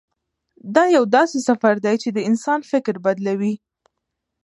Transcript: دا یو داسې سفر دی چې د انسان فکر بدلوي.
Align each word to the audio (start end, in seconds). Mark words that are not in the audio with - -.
دا 0.75 0.83
یو 0.95 1.03
داسې 1.15 1.37
سفر 1.49 1.73
دی 1.85 1.95
چې 2.03 2.09
د 2.11 2.19
انسان 2.29 2.59
فکر 2.71 2.95
بدلوي. 3.05 3.53